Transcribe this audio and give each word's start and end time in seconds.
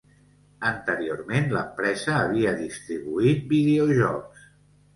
Anteriorment, 0.69 1.45
l'empresa 1.57 2.17
havia 2.23 2.55
distribuït 2.63 3.47
videojocs. 3.55 4.53